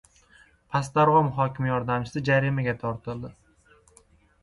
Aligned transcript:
Past 0.75 0.95
Darg‘om 0.95 1.29
hokimi 1.37 1.71
yordamchisi 1.73 2.25
jarimaga 2.33 2.77
tortildi 2.83 3.35